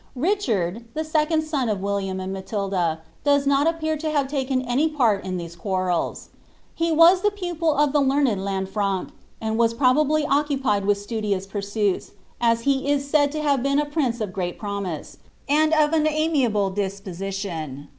[0.17, 4.87] Eicharil, the second son of William and Matilda, dofs not sppcar to hare taken any
[4.89, 6.29] part in tliese quarrels.
[6.73, 7.75] He was ihe ptipi!
[7.77, 9.09] of the Immeii I^infranc,
[9.39, 13.85] and w«s probably occupied with siudions pursnits, ns he is taid to have been a
[13.85, 17.89] prince of great promise, and of an aniiable dii>pwi tion.